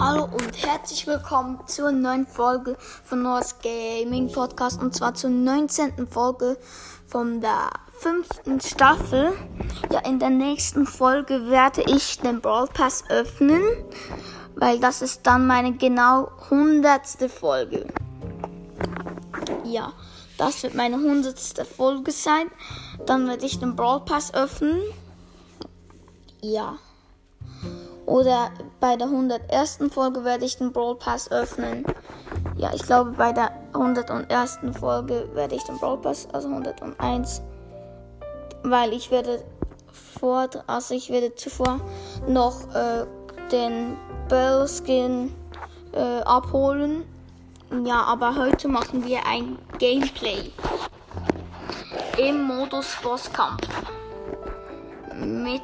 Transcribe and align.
Hallo 0.00 0.24
und 0.24 0.66
herzlich 0.66 1.06
willkommen 1.06 1.60
zur 1.66 1.92
neuen 1.92 2.26
Folge 2.26 2.78
von 3.04 3.20
Noah's 3.20 3.56
Gaming 3.58 4.32
Podcast 4.32 4.80
und 4.80 4.94
zwar 4.94 5.12
zur 5.12 5.28
19. 5.28 6.06
Folge 6.06 6.56
von 7.06 7.42
der 7.42 7.68
fünften 7.98 8.62
Staffel. 8.62 9.34
Ja, 9.92 9.98
in 10.06 10.18
der 10.18 10.30
nächsten 10.30 10.86
Folge 10.86 11.50
werde 11.50 11.82
ich 11.82 12.18
den 12.18 12.40
Brawl 12.40 12.66
Pass 12.68 13.04
öffnen, 13.10 13.60
weil 14.56 14.80
das 14.80 15.02
ist 15.02 15.26
dann 15.26 15.46
meine 15.46 15.74
genau 15.74 16.30
100. 16.44 17.30
Folge. 17.30 17.86
Ja, 19.64 19.92
das 20.38 20.62
wird 20.62 20.74
meine 20.74 20.96
100. 20.96 21.36
Folge 21.76 22.10
sein. 22.10 22.50
Dann 23.04 23.28
werde 23.28 23.44
ich 23.44 23.60
den 23.60 23.76
Brawl 23.76 24.00
Pass 24.00 24.32
öffnen. 24.32 24.80
Ja. 26.40 26.78
Oder 28.10 28.50
bei 28.80 28.96
der 28.96 29.06
101. 29.06 29.78
Folge 29.92 30.24
werde 30.24 30.44
ich 30.44 30.58
den 30.58 30.72
Brawl 30.72 30.96
Pass 30.96 31.30
öffnen. 31.30 31.84
Ja, 32.56 32.72
ich 32.74 32.82
glaube 32.82 33.12
bei 33.12 33.30
der 33.30 33.52
101. 33.72 34.58
Folge 34.80 35.28
werde 35.32 35.54
ich 35.54 35.62
den 35.62 35.78
Brawl 35.78 35.96
Pass, 35.96 36.26
also 36.32 36.48
101, 36.48 37.40
weil 38.64 38.92
ich 38.94 39.12
werde 39.12 39.44
vor, 40.18 40.48
also 40.66 40.92
ich 40.92 41.08
werde 41.10 41.36
zuvor 41.36 41.80
noch 42.26 42.74
äh, 42.74 43.06
den 43.52 43.96
Bell 44.28 44.66
Skin 44.66 45.32
äh, 45.92 46.22
abholen. 46.22 47.04
Ja, 47.84 48.02
aber 48.02 48.34
heute 48.34 48.66
machen 48.66 49.04
wir 49.04 49.24
ein 49.24 49.56
Gameplay 49.78 50.50
im 52.18 52.42
Modus 52.42 52.96
Bosskampf 53.04 53.68
mit 55.14 55.62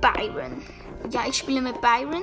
Byron. 0.00 0.62
Ja, 1.08 1.22
ich 1.28 1.38
spiele 1.38 1.60
mit 1.60 1.80
Byron. 1.80 2.22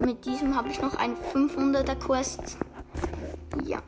Mit 0.00 0.24
diesem 0.26 0.54
habe 0.56 0.68
ich 0.68 0.80
noch 0.80 0.94
eine 0.96 1.14
500er 1.14 1.94
Quest. 1.96 2.58
Ja. 3.64 3.82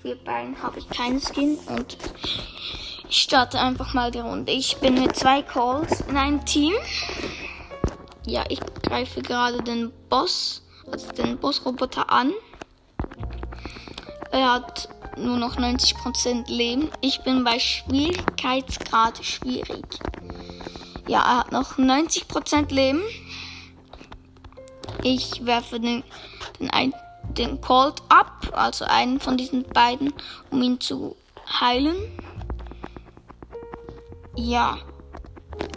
Für 0.00 0.14
Byron 0.16 0.62
habe 0.62 0.78
ich 0.78 0.88
keinen 0.88 1.20
Skin 1.20 1.58
und 1.66 1.98
ich 3.08 3.22
starte 3.22 3.58
einfach 3.58 3.92
mal 3.94 4.10
die 4.10 4.20
Runde. 4.20 4.52
Ich 4.52 4.76
bin 4.78 4.94
mit 4.94 5.16
zwei 5.16 5.42
Calls 5.42 6.00
in 6.02 6.16
einem 6.16 6.44
Team. 6.44 6.74
Ja, 8.26 8.44
ich 8.48 8.60
greife 8.82 9.20
gerade 9.20 9.62
den 9.62 9.92
Boss, 10.08 10.62
also 10.90 11.10
den 11.12 11.38
Bossroboter 11.38 12.10
an. 12.10 12.32
Er 14.30 14.54
hat 14.54 14.88
nur 15.16 15.36
noch 15.36 15.56
90% 15.56 16.50
Leben. 16.50 16.90
Ich 17.00 17.20
bin 17.22 17.44
bei 17.44 17.58
Schwierigkeitsgrad 17.58 19.24
schwierig. 19.24 19.84
Ja, 21.06 21.20
er 21.20 21.38
hat 21.38 21.52
noch 21.52 21.78
90% 21.78 22.72
Leben. 22.72 23.02
Ich 25.02 25.44
werfe 25.44 25.78
den, 25.78 26.02
den, 26.58 26.70
ein, 26.70 26.94
den 27.36 27.60
Colt 27.60 28.00
ab, 28.08 28.48
also 28.52 28.86
einen 28.86 29.20
von 29.20 29.36
diesen 29.36 29.64
beiden, 29.64 30.14
um 30.50 30.62
ihn 30.62 30.80
zu 30.80 31.16
heilen. 31.60 31.96
Ja, 34.34 34.78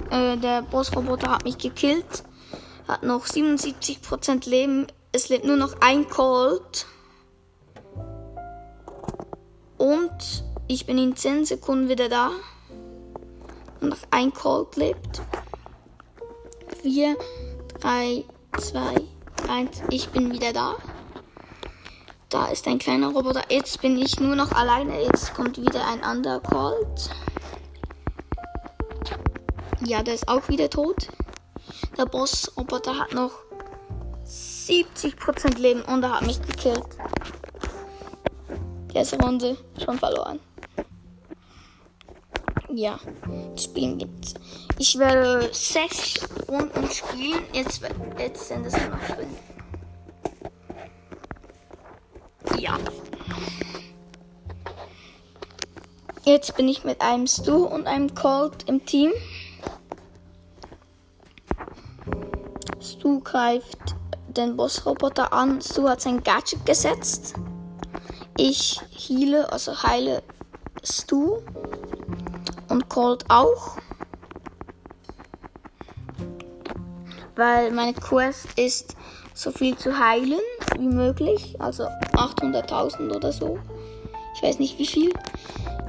äh, 0.10 0.38
der 0.38 0.62
Bossroboter 0.62 1.30
hat 1.30 1.44
mich 1.44 1.58
gekillt. 1.58 2.24
Hat 2.88 3.04
noch 3.04 3.26
77% 3.26 4.50
Leben. 4.50 4.88
Es 5.12 5.28
lebt 5.28 5.46
nur 5.46 5.58
noch 5.58 5.82
ein 5.82 6.08
Colt. 6.08 6.86
Und 9.78 10.44
ich 10.68 10.86
bin 10.86 10.98
in 10.98 11.16
10 11.16 11.46
Sekunden 11.46 11.90
wieder 11.90 12.08
da. 12.08 12.32
Und 13.82 13.90
noch 13.90 13.98
ein 14.12 14.34
Colt 14.34 14.76
lebt. 14.76 15.22
4, 16.82 17.16
3, 17.80 18.24
2, 18.58 18.96
1. 19.50 19.84
Ich 19.90 20.10
bin 20.10 20.32
wieder 20.32 20.54
da. 20.54 20.76
Da 22.30 22.48
ist 22.48 22.68
ein 22.68 22.80
kleiner 22.80 23.10
Roboter. 23.10 23.44
Jetzt 23.50 23.82
bin 23.82 23.98
ich 23.98 24.20
nur 24.20 24.36
noch 24.36 24.52
alleine. 24.52 25.02
Jetzt 25.02 25.34
kommt 25.34 25.58
wieder 25.58 25.88
ein 25.88 26.04
anderer 26.04 26.40
Colt. 26.40 27.10
Ja, 29.86 30.04
der 30.04 30.16
ist 30.16 30.28
auch 30.28 30.48
wieder 30.50 30.70
tot. 30.70 31.08
Der 31.98 32.06
Boss-Roboter 32.06 32.98
hat 32.98 33.14
noch 33.14 33.32
70% 34.26 35.58
Leben 35.58 35.82
und 35.84 36.04
er 36.04 36.16
hat 36.16 36.26
mich 36.26 36.42
gekillt. 36.42 36.98
Erste 38.94 39.18
Runde 39.20 39.58
schon 39.84 39.98
verloren. 39.98 40.40
Ja, 42.78 43.00
Spielen 43.56 43.98
gibt's. 43.98 44.36
Ich 44.78 45.00
werde 45.00 45.50
sechs 45.52 46.14
Runden 46.48 46.88
spielen. 46.92 47.42
Jetzt, 47.52 47.82
jetzt 48.20 48.48
sind 48.50 48.68
es 48.68 48.74
noch 48.74 49.00
fünf. 49.00 49.40
Ja. 52.60 52.78
Jetzt 56.24 56.56
bin 56.56 56.68
ich 56.68 56.84
mit 56.84 57.02
einem 57.02 57.26
Stu 57.26 57.66
und 57.66 57.88
einem 57.88 58.14
Colt 58.14 58.70
im 58.70 58.86
Team. 58.86 59.12
Stu 62.80 63.22
greift 63.22 63.96
den 64.28 64.56
Bossroboter 64.56 65.34
an. 65.34 65.64
Stu 65.64 65.90
hat 65.90 66.02
sein 66.02 66.22
Gadget 66.22 66.64
gesetzt. 66.64 67.34
Ich 68.38 68.80
heile, 69.10 69.52
also 69.52 69.82
heile 69.82 70.22
Stu 70.84 71.40
und 72.78 72.90
Colt 72.90 73.26
auch. 73.30 73.78
Weil 77.36 77.72
meine 77.72 77.94
Quest 77.94 78.48
ist, 78.56 78.96
so 79.34 79.52
viel 79.52 79.76
zu 79.78 79.98
heilen 79.98 80.40
wie 80.78 80.88
möglich. 80.88 81.56
Also 81.60 81.86
800.000 82.14 83.16
oder 83.16 83.32
so. 83.32 83.60
Ich 84.36 84.44
weiß 84.44 84.60
nicht 84.60 84.78
wie 84.78 84.86
viel. 84.86 85.12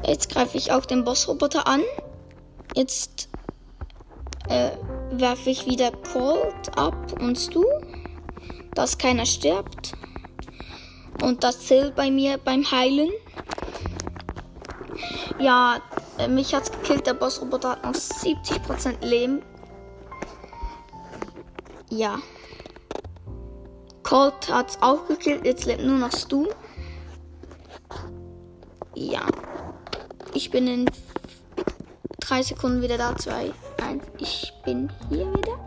Jetzt 0.06 0.30
greife 0.30 0.56
ich 0.56 0.72
auch 0.72 0.86
den 0.86 1.04
Bossroboter 1.04 1.66
an. 1.66 1.82
Jetzt 2.74 3.28
äh, 4.48 4.70
werfe 5.10 5.50
ich 5.50 5.66
wieder 5.66 5.90
Colt 6.12 6.76
ab 6.76 7.20
und 7.20 7.36
Stu. 7.36 7.64
Dass 8.74 8.96
keiner 8.96 9.26
stirbt. 9.26 9.92
Und 11.22 11.44
das 11.44 11.66
zählt 11.66 11.96
bei 11.96 12.10
mir 12.10 12.38
beim 12.38 12.70
Heilen. 12.70 13.10
Ja, 15.38 15.80
äh, 16.18 16.28
mich 16.28 16.54
hat's 16.54 16.70
gekillt. 16.70 17.06
Der 17.06 17.14
Bossroboter 17.14 17.70
hat 17.70 17.84
noch 17.84 17.94
70% 17.94 19.04
Leben. 19.04 19.42
Ja. 21.90 22.18
Colt 24.02 24.48
hat's 24.50 24.78
auch 24.80 25.06
gekillt. 25.06 25.44
Jetzt 25.44 25.66
lebt 25.66 25.84
nur 25.84 25.98
noch 25.98 26.12
Stu. 26.12 26.46
Ja. 28.94 29.26
Ich 30.34 30.50
bin 30.50 30.66
in 30.66 30.90
drei 32.20 32.42
Sekunden 32.42 32.82
wieder 32.82 32.98
da. 32.98 33.16
Zwei, 33.16 33.52
eins. 33.82 34.04
Ich 34.18 34.52
bin 34.64 34.92
hier 35.08 35.26
wieder. 35.32 35.58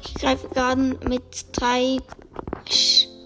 Ich 0.00 0.14
greife 0.14 0.48
gerade 0.48 0.80
mit 0.80 1.46
drei, 1.52 1.98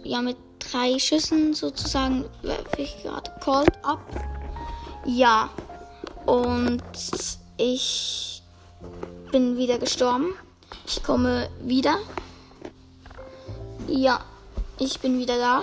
ja, 0.04 0.20
mit 0.20 0.36
drei 0.58 0.98
Schüssen 0.98 1.54
sozusagen 1.54 2.24
werfe 2.42 2.82
ich 2.82 3.02
gerade 3.02 3.30
Colt 3.42 3.72
ab. 3.82 4.00
Ja. 5.04 5.48
Und 6.26 6.82
ich 7.56 8.42
bin 9.30 9.56
wieder 9.56 9.78
gestorben. 9.78 10.34
Ich 10.86 11.02
komme 11.02 11.48
wieder. 11.62 11.98
Ja, 13.88 14.24
ich 14.78 14.98
bin 15.00 15.18
wieder 15.18 15.38
da. 15.38 15.62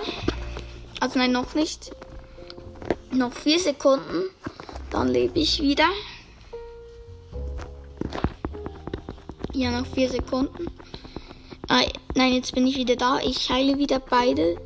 Also 1.00 1.18
nein, 1.18 1.32
noch 1.32 1.54
nicht. 1.54 1.92
Noch 3.12 3.32
vier 3.32 3.60
Sekunden. 3.60 4.24
Dann 4.90 5.08
lebe 5.08 5.38
ich 5.38 5.60
wieder. 5.60 5.88
Ja, 9.52 9.70
noch 9.70 9.86
vier 9.86 10.10
Sekunden. 10.10 10.66
Ah, 11.68 11.82
nein, 12.14 12.32
jetzt 12.32 12.54
bin 12.54 12.66
ich 12.66 12.76
wieder 12.76 12.96
da. 12.96 13.20
Ich 13.20 13.50
heile 13.50 13.78
wieder 13.78 14.00
beide. 14.00 14.56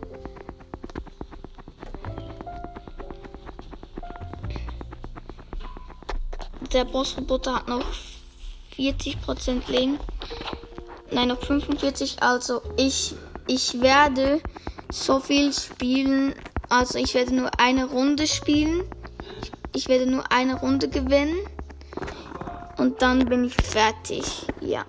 Der 6.72 6.84
Bossroboter 6.84 7.54
hat 7.54 7.68
noch 7.68 7.84
40% 8.76 9.70
Leben. 9.70 9.98
Nein, 11.10 11.28
noch 11.28 11.40
45. 11.40 12.22
Also 12.22 12.60
ich, 12.76 13.14
ich 13.46 13.80
werde 13.80 14.42
so 14.90 15.18
viel 15.18 15.52
spielen. 15.52 16.34
Also 16.68 16.98
ich 16.98 17.14
werde 17.14 17.34
nur 17.34 17.58
eine 17.58 17.86
Runde 17.86 18.26
spielen. 18.26 18.84
Ich 19.74 19.88
werde 19.88 20.06
nur 20.06 20.30
eine 20.30 20.60
Runde 20.60 20.88
gewinnen. 20.88 21.38
Und 22.76 23.00
dann 23.00 23.26
bin 23.26 23.44
ich 23.44 23.54
fertig. 23.54 24.46
Ja. 24.60 24.84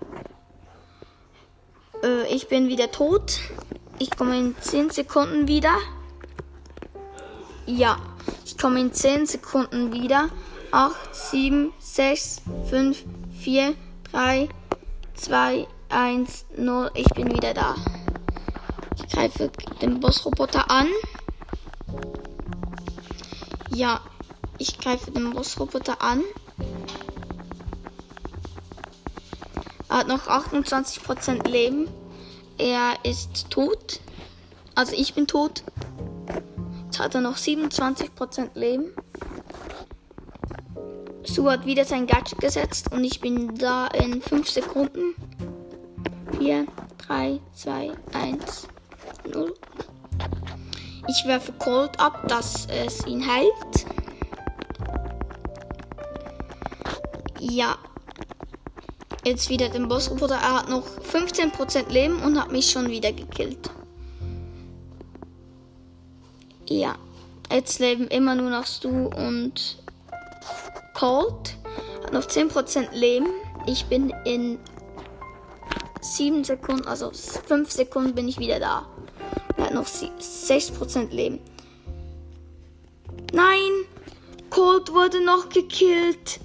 Äh, 2.03 2.27
ich 2.33 2.49
bin 2.49 2.67
wieder 2.67 2.91
tot. 2.91 3.39
Ich 3.99 4.11
komme 4.11 4.37
in 4.37 4.55
10 4.59 4.89
Sekunden 4.89 5.47
wieder. 5.47 5.75
Ja. 7.65 7.97
Ich 8.45 8.57
komme 8.57 8.81
in 8.81 8.93
10 8.93 9.25
Sekunden 9.25 9.93
wieder. 9.93 10.29
8, 10.71 11.15
7, 11.15 11.73
6, 11.79 12.41
5, 12.69 13.03
4, 13.41 13.75
3, 14.11 14.49
2, 15.15 15.67
1, 15.89 16.45
0. 16.57 16.91
Ich 16.93 17.07
bin 17.09 17.31
wieder 17.33 17.53
da. 17.53 17.75
Ich 18.95 19.11
greife 19.11 19.51
den 19.81 19.99
Bossroboter 19.99 20.69
an. 20.69 20.87
Ja, 23.71 24.01
ich 24.59 24.77
greife 24.77 25.09
den 25.09 25.31
Bossroboter 25.31 26.01
an. 26.01 26.21
Er 29.89 29.97
hat 29.97 30.07
noch 30.07 30.27
28% 30.27 31.47
Leben. 31.47 31.87
Er 32.59 32.93
ist 33.03 33.49
tot. 33.49 34.01
Also 34.75 34.93
ich 34.93 35.15
bin 35.15 35.25
tot. 35.25 35.63
Jetzt 36.85 36.99
hat 36.99 37.15
er 37.15 37.21
noch 37.21 37.37
27% 37.37 38.49
Leben. 38.53 38.93
Sue 41.39 41.49
hat 41.49 41.65
wieder 41.65 41.85
sein 41.85 42.05
Gadget 42.05 42.39
gesetzt 42.39 42.91
und 42.91 43.01
ich 43.05 43.21
bin 43.21 43.55
da 43.55 43.87
in 43.87 44.21
5 44.21 44.49
Sekunden. 44.49 45.15
4, 46.37 46.67
3, 47.07 47.39
2, 47.53 47.91
1, 48.11 48.67
0. 49.31 49.53
Ich 51.07 51.25
werfe 51.25 51.53
Cold 51.53 51.97
ab, 51.97 52.27
dass 52.27 52.65
es 52.65 53.07
ihn 53.07 53.25
heilt. 53.25 53.85
Ja. 57.39 57.77
Jetzt 59.23 59.49
wieder 59.49 59.69
den 59.69 59.87
Bossroboter. 59.87 60.35
Er 60.35 60.59
hat 60.59 60.67
noch 60.67 60.85
15% 60.85 61.89
Leben 61.89 62.21
und 62.21 62.37
hat 62.37 62.51
mich 62.51 62.69
schon 62.69 62.89
wieder 62.89 63.13
gekillt. 63.13 63.71
Ja. 66.67 66.97
Jetzt 67.49 67.79
leben 67.79 68.09
immer 68.09 68.35
nur 68.35 68.49
noch 68.49 68.65
Stu 68.65 69.07
und 69.07 69.77
Cold. 70.99 71.55
Hat 72.03 72.11
noch 72.11 72.25
10% 72.25 72.91
Leben. 72.91 73.27
Ich 73.65 73.85
bin 73.85 74.13
in 74.25 74.59
7 76.01 76.43
Sekunden, 76.43 76.85
also 76.87 77.11
5 77.11 77.71
Sekunden 77.71 78.13
bin 78.13 78.27
ich 78.27 78.37
wieder 78.37 78.59
da. 78.59 78.85
Er 79.55 79.67
hat 79.67 79.73
noch 79.73 79.85
6% 79.85 81.09
Leben. 81.11 81.39
Nein! 83.31 83.71
Cold 84.49 84.91
wurde 84.93 85.23
noch 85.23 85.47
gekillt. 85.47 86.41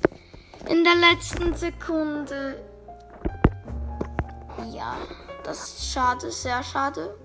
In 0.69 0.85
der 0.85 0.95
letzten 0.95 1.55
Sekunde. 1.55 2.63
Ja, 4.73 4.97
das 5.43 5.65
ist 5.65 5.93
schade, 5.93 6.31
sehr 6.31 6.63
schade. 6.63 7.17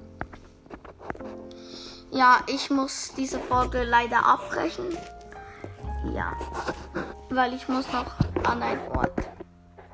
Ja, 2.12 2.40
ich 2.48 2.72
muss 2.72 3.14
diese 3.16 3.40
Folge 3.40 3.84
leider 3.84 4.26
abbrechen. 4.26 4.98
Ja, 6.06 6.34
weil 7.30 7.54
ich 7.54 7.68
muss 7.68 7.92
noch 7.92 8.20
an 8.44 8.64
einen 8.64 8.88
Ort. 8.90 9.12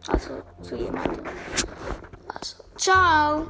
Also 0.07 0.41
zu 0.61 0.75
jemandem. 0.75 1.23
Also, 2.27 2.63
ciao! 2.77 3.47